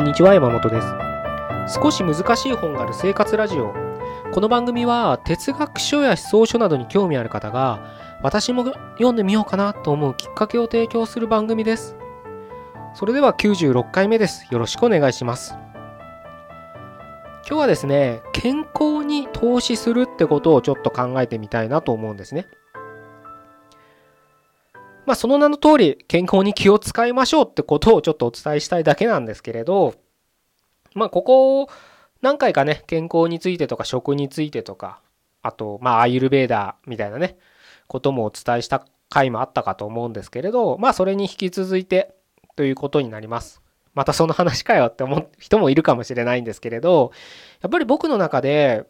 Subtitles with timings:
[0.00, 1.78] こんにちは山本です。
[1.78, 3.74] 少し難しい本がある生活ラジオ。
[4.32, 11.96] この番組は哲学書や思想書などに興味ある方が私も読んでみようかなと思うきっかけを提供する番組です。
[12.94, 14.46] それでは96回目です。
[14.50, 15.54] よろしくお願いします。
[17.46, 22.46] 今日はですね健康に投資するってことをちょっと考えてみたいなと思うんですね。
[25.06, 29.94] まあその名の通り健康に気を使いましょうってことをちょっとお伝えしたいだけなんですけれど、
[30.94, 31.68] まあここ
[32.22, 35.00] 何回かね、健康についてとか食についてとか、
[35.42, 37.38] あとまあアイルベーダーみたいなね、
[37.86, 42.14] こともお伝えした回もあったかと思うんですけれど、まあそれに引き続いて
[42.56, 43.62] ということになります。
[43.94, 47.10] またその話かよって思う人もいるかもしれないんですけれど、
[47.62, 48.84] やっぱり僕の中で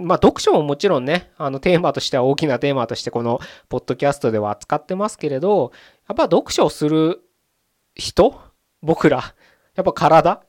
[0.00, 5.72] まあ、読書ももちろんね、あのテーマとしては大きなテーマとしてこのポッドキャストでは扱ってますけれど、
[6.08, 7.22] やっぱ読書をする
[7.94, 8.40] 人
[8.82, 9.34] 僕ら
[9.74, 10.42] やっぱ体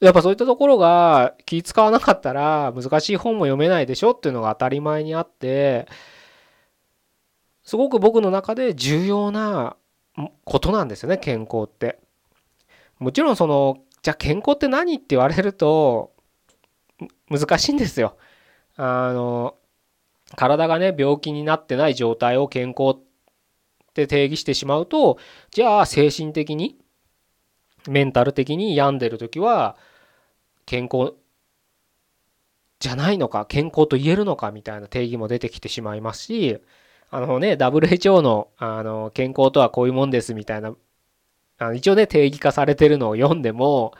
[0.00, 5.88] やっぱそういったところが気使わなかったら難しい本も読めないでしょっていうのが当たり前にあって、
[7.64, 9.76] すごく僕の中で重要な
[10.44, 11.98] ことなんですよね、健康って。
[12.98, 16.12] もちろんその、じゃあ健康って何って言われると
[17.28, 18.16] 難しいんですよ。
[18.78, 19.56] あの
[20.36, 23.00] 体がね病気になってない状態を健康っ
[23.92, 25.18] て定義してしまうと
[25.50, 26.78] じゃあ精神的に
[27.88, 29.76] メンタル的に病んでる時は
[30.64, 31.14] 健康
[32.78, 36.58] じゃないのか健康と言えるのかみたいな定義も出てきてしまいますし
[37.10, 40.74] あのね WHO のあの健康とはこういうもんですみたいな
[41.58, 43.94] あの一応ね定義化されてるのを読んでも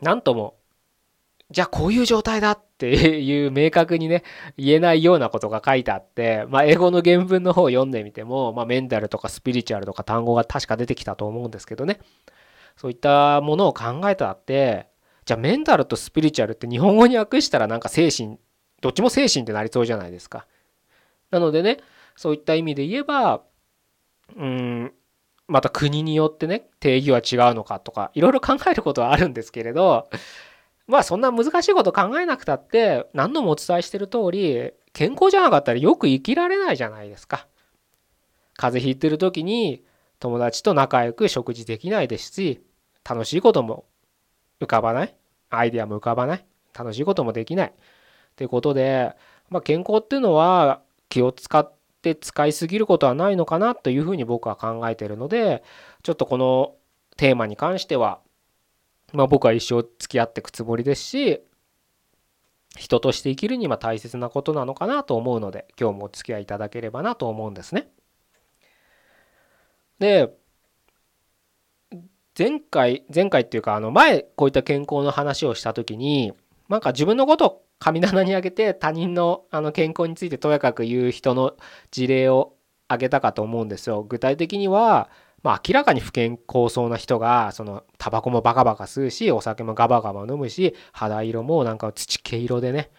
[0.00, 0.54] 何とも
[1.50, 4.24] じゃあこういう状態だっていう明確にね、
[4.56, 12.00] 言えないようなことが書いてあって、まあ、英語の原文の方を読んでみても、まあ、メンタルとかスピリチュアルとか単語が確か出てきたと思うんですけどね。
[12.76, 14.88] そういったものを考えたって、
[15.26, 18.38] じゃあメンタルとスピリチュアルって日本語に訳したらなんか精神、
[18.80, 20.46] どっちも精神ってなりそうじゃないですか。
[21.30, 21.78] なのでね、
[22.16, 23.42] そういった意味で言えば、
[24.36, 24.92] うん、
[25.46, 30.08] また国によってね、定義は違うのかとか、いろいろ考えることはあるんですけれど、
[30.90, 37.46] まあそんな難しいこと考えなくたって何度もお伝えしてる通り健康じゃなかったらよく生きられないじゃないですか。
[38.56, 39.84] 風邪ひいてる時に
[40.18, 42.62] 友達と仲良く食事できないですし
[43.08, 43.86] 楽しいことも
[44.60, 45.14] 浮かばない。
[45.48, 46.44] アイデアも浮かばない。
[46.74, 47.68] 楽しいこともできない。
[47.68, 47.72] っ
[48.36, 49.14] てことで、
[49.48, 55.62] まあ、健康っていうのは気を使って使いすぎることはないのかなというふうに僕は考えてるので
[56.02, 56.74] ちょっとこの
[57.16, 58.20] テーマに関しては
[59.12, 61.42] まあ、僕は一生付き合っていくつもりですし
[62.76, 67.88] 人として生きるには大切なことなのかなと思うので今日もお付き合いいただければなと思うんですね。
[69.98, 70.32] で
[72.38, 76.32] 前回前回っていうかあの前こういった健康の話をした時に
[76.68, 81.56] なんか自分のことを神棚にあげて他人のあの健康についてとやかく言う人の
[81.90, 82.54] 事例を
[82.88, 84.02] 挙げたかと思うんですよ。
[84.02, 85.10] 具体的には
[85.42, 92.90] まあ明らかに不健康そうな人がそのタバコもバカバカ吸うしお酒もガバガバ飲むし肌色もなんか土毛色でね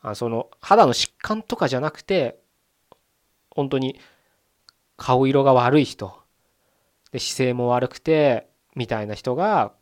[0.00, 2.38] あその肌の疾患とかじゃなくて
[3.50, 3.98] 本当に
[4.96, 6.12] 顔色が悪い人
[7.12, 9.72] で姿勢も悪くてみたいな人が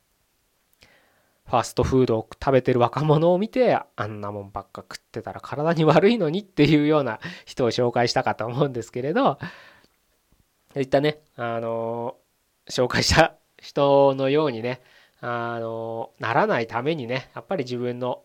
[1.46, 9.38] ファストフードを食べてる若者を見てあんなもんばっか食ってたら体に悪いのにっていうような人を紹介したかと思うんですけれど
[10.76, 12.18] そういったね、あの
[12.68, 14.82] 紹介した人のようにね、
[15.22, 18.22] あのならないためにね、やっぱり自分の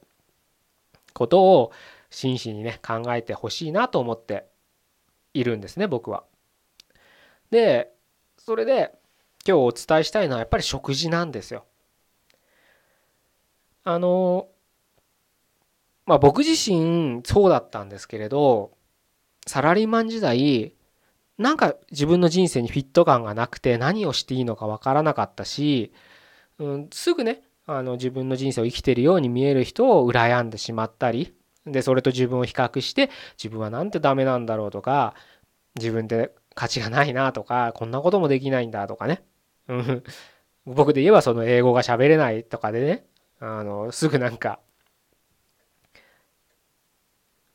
[1.13, 1.71] ことを
[2.09, 4.47] 真摯にね、考えてほしいなと思って
[5.33, 6.25] いるんですね、僕は。
[7.51, 7.93] で、
[8.37, 8.91] それで
[9.47, 11.63] 今日お伝えしたいのはやっぱり食事なんですよ。
[13.85, 14.49] あの
[16.05, 18.71] まあ僕自身そうだったんですけれど、
[19.47, 20.73] サラリーマン時代、
[21.41, 25.91] なんか自分の人生にフィット感がなくて何をしていいのか分からなかったし、
[26.59, 31.33] うん、すぐねあの自分の人生を生きてるように見える人を羨んでしまったり
[31.65, 35.15] でそれと自分を比較して自分はなんてダメなんだろうとか
[35.75, 39.23] 自分で価値がないなとかこんなこともできないんだとかね、
[40.65, 43.05] 僕で言えばその英語が喋れないとかでね
[43.39, 44.59] あのすぐなんか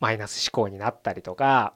[0.01, 1.75] マイナス思考になったりとか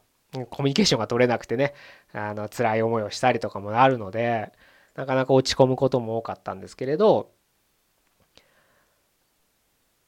[0.51, 1.75] コミュニケーションが取れなくてね
[2.13, 4.53] あの辛い思いをしたりとかもあるので
[4.95, 7.31] なかなか落ち込むことも多かったんですけれど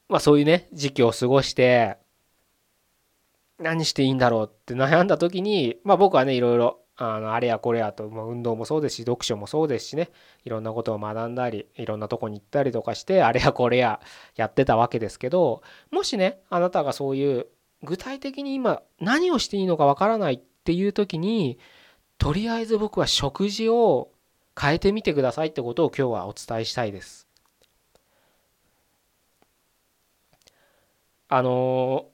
[0.09, 1.97] まあそういうね時期を過ごして
[3.59, 10.09] 何していいんだろうって悩んだ時にまあ僕はねいろいろあのあれやこれやと、まあ、運動もそうですし読書もそうですしね
[10.45, 13.99] いろんなことを学んだりいろんなとこに行ったりとかしてあれやこれや
[14.35, 17.47] やってたわけですけどもしねあなたがそういう
[17.83, 21.59] 具体的に今何をしていいのかわからないっていう時に
[22.17, 24.09] とりあえず僕は食事を
[24.59, 27.27] 変えてみてくださいってことを今日はお伝えしたいです。
[31.27, 32.05] あの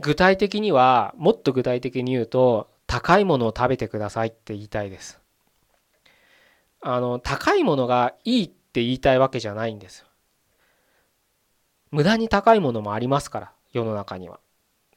[0.00, 5.20] 具体的にはもっと具体的に言うと高いものを食べてくださいって言いたいです。
[6.80, 10.06] あの高いものがいいって言いたいわけじゃないんです。
[11.90, 14.38] 無駄に高いものもありますから世の中には。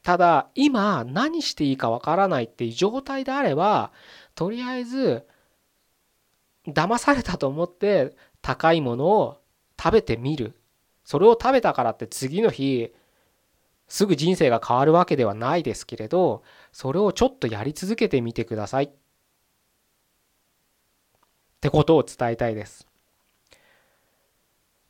[0.02, 3.92] ただ今何していいかわからないっていう状態であれば
[4.34, 5.26] とりあえず
[6.66, 9.40] 騙されたと思って高いものを
[9.78, 10.54] 食べてみる
[11.04, 12.92] それを食べたからって次の日
[13.88, 16.42] すぐ人生が変わるわけではないですけれど
[16.72, 18.90] それをちょっとやり続けてみてくださいっ
[21.60, 22.86] てことを伝えたいです。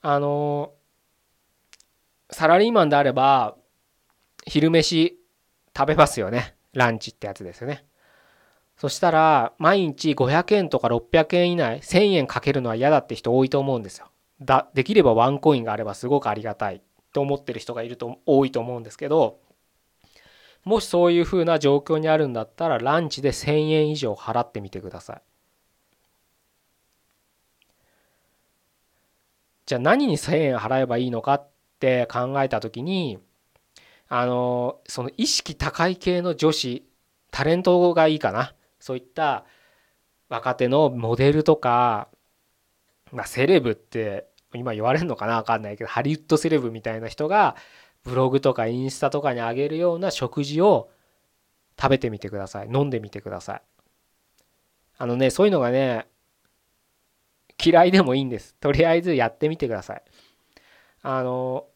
[0.02, 0.72] あの
[2.30, 3.56] サラリーマンであれば
[4.50, 5.16] 昼飯
[5.76, 7.84] 食べますよねランチってやつですよね。
[8.76, 14.10] そしたら毎日500円とか600円以内1000円かけるのは嫌だって人多いと思うんですよ。
[14.40, 16.82] だできればワンコインがあればすごくありがたい
[17.12, 19.38] と思ってる人がいると多いと思うんですけど
[20.64, 25.22] もしそういうふうな状況にあるんだったらランチで1000円以上払ってみてください。
[29.66, 31.48] じゃあ何に1000円払えばいいのかっ
[31.78, 33.20] て考えた時に
[34.12, 36.84] あのその意識高い系の女子
[37.30, 38.54] タレントがいいかな。
[38.80, 39.44] そういった
[40.28, 42.08] 若手のモデルとか、
[43.12, 45.38] まあ、セレブって今言われるのかな？
[45.40, 47.54] 分かんないけどハリウッドセレブみたいな人が
[48.02, 50.90] ブログとかインスタとかにあげるような食事を
[51.80, 52.66] 食べてみてください。
[52.66, 53.62] 飲んでみてください。
[54.98, 56.08] あのねそういうのがね
[57.64, 58.56] 嫌いでもいいんです。
[58.56, 60.02] とりあえずやってみてください。
[61.02, 61.66] あの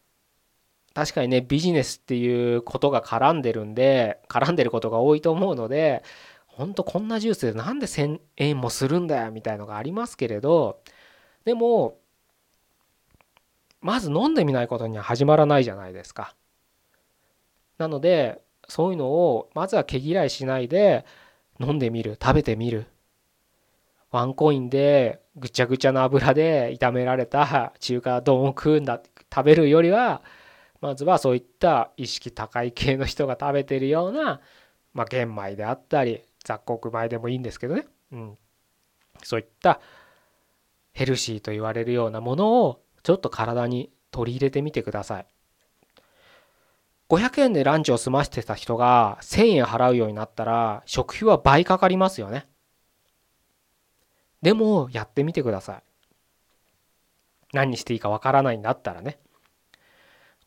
[0.94, 6.02] 確かにねビジネスっていうことが絡んでるんで絡んでることが多いと思うので
[6.46, 10.80] ほんとこんなジュースでなんで1000円もするんだよみたいのがありますけれど
[11.44, 11.98] でも
[13.80, 16.34] まず飲んでみないことには始まらないじゃないですか。
[17.76, 21.04] なのでそういうのをまずは毛嫌いしないで
[21.60, 22.86] 飲んでみる食べてみる
[24.10, 29.02] ワンコインでぐちゃぐちゃな油で炒められた中華丼を食うんだ
[29.34, 30.22] 食べるよりは
[30.80, 34.40] まずはそういった意識高い系の人が食べてるような、
[34.92, 38.38] まあ、玄米であったり雑穀米でもいいんですけどね、うん、
[39.22, 39.80] そういった
[40.92, 45.26] ヘルシーと言われるようなものをちょっと体に取り入れてみてください。
[47.10, 52.46] 500円でランチを済ませてた人が1000円払うようになったら食費は倍かかりますよね。
[54.40, 55.82] でもやってみてください。
[57.52, 59.18] 何にしていいかわからないんだったらね。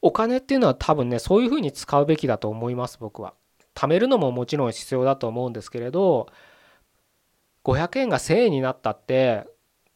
[0.01, 3.33] お金っていうのは多分ねそういうふうに使うべきだと思います僕は。
[3.75, 6.27] 貯めるのももちろん必要だと思うんですけれど
[7.63, 9.45] 500円が1000円になったって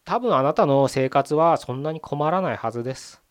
[0.06, 3.22] 多分あなたの生活はそんなに困らないはずです。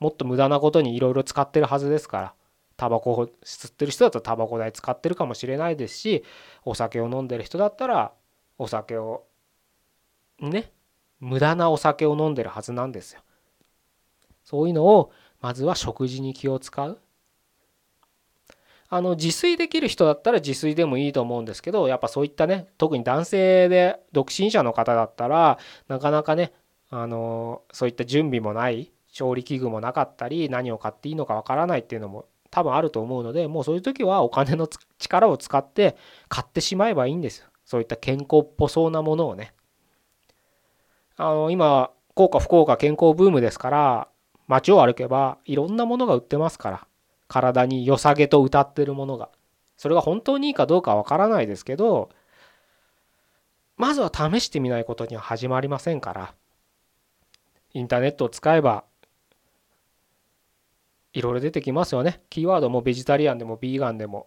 [0.00, 2.34] もっと無駄なことにいろいろ使ってるはずですから。
[2.76, 6.24] タバコを吸ってる人だとタバコ代使ってるかもしれないですし
[6.64, 8.12] お酒を飲んでる人だったら
[8.58, 9.24] お酒を
[10.40, 10.72] ね
[11.20, 13.20] 無駄なお酒を飲んでるはずなんですよ。
[14.44, 15.10] そういうのを
[15.44, 16.98] まずは食事に気を使う。
[18.88, 26.54] あの自炊できる人だったら自炊でもいいと思うんですけどやっぱそういったね特に男性で独身者の方だったらなかなかね
[26.88, 34.66] あのそういった準備もない調理器具もなかったり何を買っていいのかわからないっていうのも多分あると思うのでもうそういう時はお金の
[34.98, 35.96] 力を使って
[36.30, 37.48] 買ってしまえばいいんですよ。
[37.66, 39.52] そういった健康っぽそうなものをね。
[41.18, 44.08] あの今効果不効果健康ブームですから
[44.48, 46.86] 街を歩けばいろんなものが売ってますから
[47.28, 49.30] 体に良さげと歌ってるものが
[49.76, 52.10] それが本当にいいかどうかわからないですけど
[53.76, 56.34] まずは試してみないことには始まりませんから
[57.72, 58.84] インターネットを使えば
[61.14, 62.20] いろいろ出てきますよね。
[62.28, 64.26] キーワードもベジタリアンでもビーガンでも、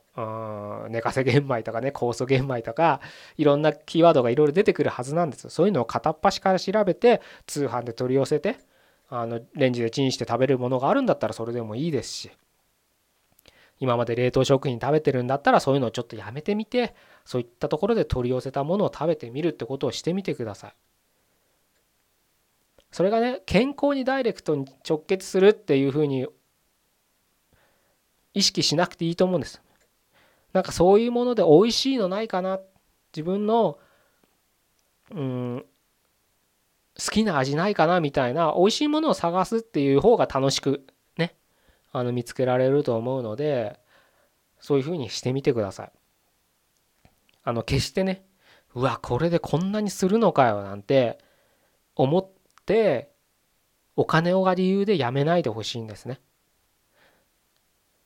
[0.90, 3.02] 寝かせ玄米とかね、酵素玄米とか、
[3.36, 5.50] いろんなキーワードがいろいろ出てくるはずなんです。
[5.50, 8.58] そういうのを片っ端から調べて、通販で取り寄せて、
[9.10, 12.32] あのレンジでチンして食べるものがあるんだったらそれでもいいですし。
[13.80, 16.96] 今まで冷凍食品食べてるんだったらそういうのをちょっとやめてみて
[17.26, 20.74] そういったところで取り寄せたものを食べてみるってことをしてみてください。
[22.92, 26.26] それがね健康にダイレクトに直結するっていうふうに
[28.34, 29.62] 意識しなくていいと思うんです。
[30.54, 32.60] なんかそういうもので美味しいのないかな
[33.16, 33.78] 自分の
[35.12, 35.66] うん
[37.00, 40.88] 好きな味ないかなみたいな美味しいものを探すっていう方が楽しく
[41.18, 41.36] ね
[41.92, 43.80] あの見つけられると思うので
[44.60, 45.92] そういうふうにしてみてください。
[47.44, 48.26] あの決してね
[48.76, 51.20] うわこれでこんなにするのかよなんて
[51.96, 52.28] 思っ
[52.66, 53.12] て
[53.96, 56.20] お金をが理由でやめないでほしいんですね。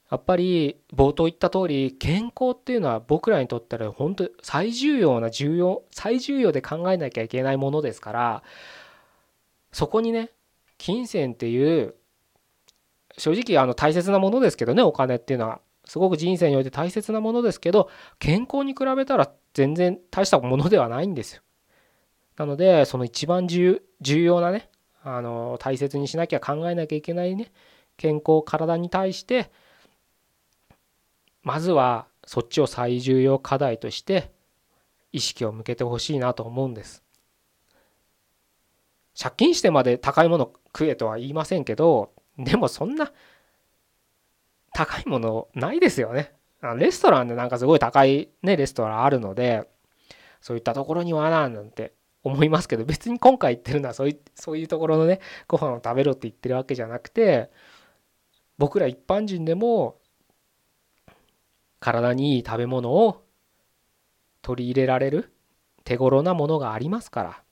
[0.10, 8.43] やっぱり冒頭言った通り健康っていうのは僕らにとっては本当最重要な重要最重要で考えなきゃいけないものですから
[9.72, 10.32] そこにね
[10.78, 11.96] 金銭っていう
[13.18, 21.42] 正直あの大切なものですけどねお金っていうのはすごく人生において大切なものですけど健康に比べたら全然大したものではないんですよ。
[22.38, 24.70] なのでその一番重要なね
[25.04, 27.51] あの大切にしなきゃ考えなきゃいけないね
[27.98, 29.51] 健康体に対して
[31.44, 34.32] まずはそっちを最重要課題として
[35.12, 37.04] 意識を向けてほしいなと思うんです。
[39.20, 43.12] 借金してまで高いもの食えとは言いませんけどでもそんな
[44.74, 46.34] 高いものないですよね。
[46.77, 49.68] レストランでなんかすごい高いねレストランあるので
[50.41, 57.50] そういったところにはななんて思いますけど別に今回言ってるのはそういうそういうところのねご飯を食べろって言ってるわけじゃなくて
[58.60, 59.98] 僕ら一般人でも
[61.80, 63.24] 体にいい食べ物を
[64.44, 65.34] 取り入れられる
[65.84, 67.44] 手頃なものがありますから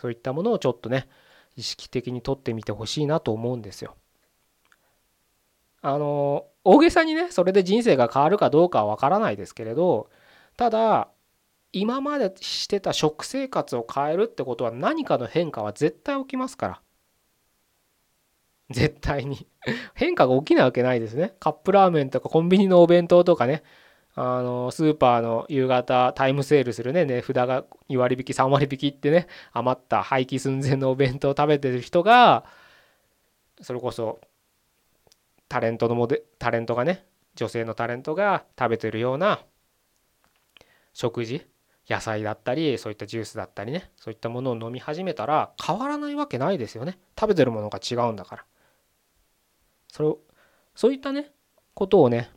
[0.00, 1.08] そういったものをちょっとね
[1.56, 3.96] 意識的にとってみてほしいなと思うんですよ。
[5.82, 10.10] あの大げさにねそれで人生が変わるかどうかは分からないですけれど
[10.56, 11.08] ただ
[11.72, 16.82] 今までしてた食生活を変えるってことは何かの変化は絶対起きますから
[18.70, 19.46] 絶対に
[19.94, 21.34] 変化が起きないわけないですね。
[21.40, 23.62] カップラーメンとかコンビニのお弁当とかね、
[24.22, 32.44] あのスーパーの夕方タイムセールするね値札が2割引き3割引きってね余った廃棄寸前のお弁当を食べてる人が
[33.62, 34.20] それこそ
[35.48, 39.40] タレントのモデタレントがね女性のタレントが食べてるような
[40.92, 41.46] 食事
[41.88, 46.98] 野菜だったりそういったジュースだったりねそういったものを飲み始めたら変わらないわけないですよね。
[47.18, 48.44] 食べてるものが違うんだから。
[49.90, 50.14] それ
[50.74, 51.32] そういったね
[51.72, 52.30] ことをね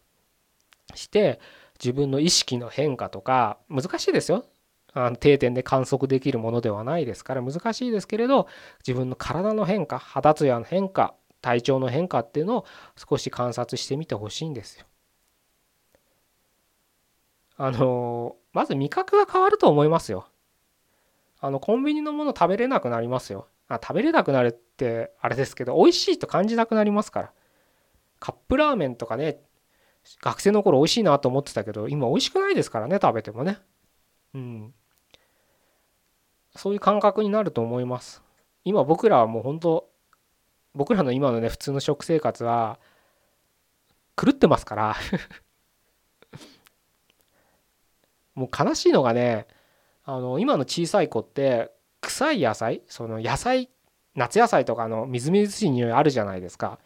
[0.96, 1.42] して
[1.80, 4.46] 自分の意識の変化とか難しいですよ
[4.94, 8.48] あの定点で観測できるものではないですから難しいですけれど
[8.86, 12.66] 自分の体の変化肌ツヤの変化体調の変化っていうのを
[12.96, 14.86] 少し観察してみてほしいんですよ。
[17.58, 20.26] あのまず味覚が変わると思いますよ。
[21.42, 23.48] あのコンビニのもの食べれなくなりますよ。
[23.68, 27.32] あ食べれなくなるってあれですけど美味しいと感じなくなりますから。
[28.20, 29.42] カップラーメンとかね
[30.22, 33.60] 学生の頃美味しいなと思ってたけど今美味しくないですからね食べてもね。
[34.34, 34.74] うん。
[36.56, 38.22] そういう感覚になると思います。
[38.66, 39.90] 今僕らはもう本当
[40.76, 42.80] 僕らの今のね普通の食生活は
[44.18, 44.96] 狂ってますから。
[48.36, 49.48] もう悲しいのがね
[50.06, 53.70] あの今の小さい子って臭い野菜その野菜
[54.16, 56.80] 夏野菜とかのみずみずしい匂いあるじゃないですか。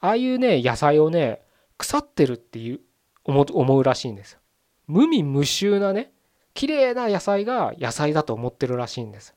[0.00, 1.42] ああいうね野菜をね
[1.78, 2.80] 腐ってるっていう
[3.24, 4.38] 思うらしいんです。
[4.86, 6.12] 無味無臭なね
[6.54, 9.34] 綺麗な野菜が野菜だと思ってるらしいんです。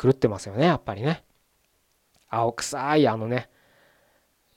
[0.00, 1.24] 狂ってますよねやっぱりね。
[2.28, 3.48] 青臭いあのね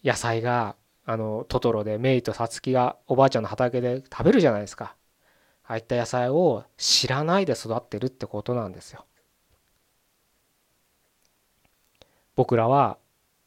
[0.04, 4.96] 野菜があのトトロでメイとサツキがおばあちゃんの畑で食べるじゃないですか。
[5.64, 9.06] ああいった野菜を知らないで育ってるってことなんですよ。
[12.36, 12.98] 僕らは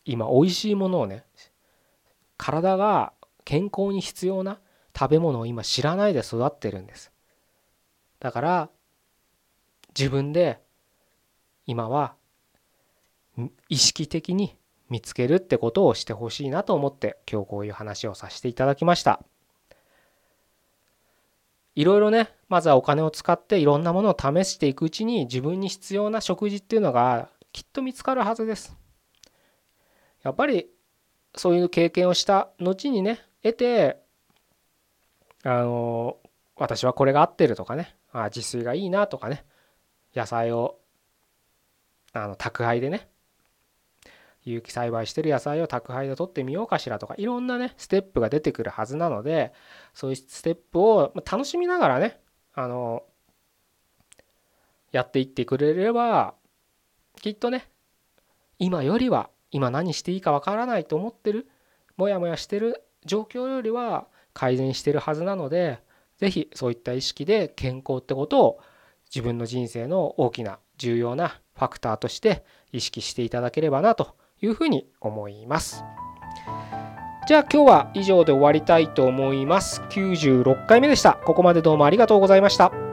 [0.05, 1.25] 今美味しいものをね
[2.37, 3.13] 体が
[3.45, 4.61] 健康に必要な
[4.97, 7.13] 食べ物を今知らないで育ってるんです。
[8.21, 8.71] だから
[9.97, 10.61] 自分で
[11.67, 12.15] 今は
[13.69, 14.57] 意識的に
[14.89, 19.21] 見つけるってことをしてほしいなと思って今日こういう話をさせていただきました。
[21.75, 28.77] いろいろねまずはお金を使っていろんなものを試していくうちに自分に必要な食事っていうのがきっと見つかるはずです。
[30.23, 30.69] やっぱり
[31.37, 34.01] そういう経験をした後にね得て
[35.43, 36.17] あの
[36.57, 39.45] 私はこれが合ってるとかねあ自炊がいいなとかね
[40.15, 40.79] 野菜を
[42.13, 43.09] あの宅配でね
[44.45, 49.53] 有機栽培してる野菜を宅配で取ってみようかしらとかいろんなねステップが出てくるはずなので
[49.95, 52.21] そういうステップを楽しみながらね
[52.55, 53.03] あの
[54.93, 56.35] やっていってくれれば
[57.21, 57.69] きっとね
[58.59, 61.47] 今よりは今何していいかわからないと思ってる
[61.97, 65.79] モヤモヤしてる状況よりは改善してるはずなので
[66.19, 68.61] 是非そういった意識で健康ってことを
[69.15, 75.85] 自分の人生の大きな重要なファクターとして意識していただければなというふうに思います。
[77.29, 79.83] じゃあ今日は以上で終わりたいと思います。
[79.91, 81.15] 96回目でした。
[81.25, 82.84] ここまでどうもありがとうございました。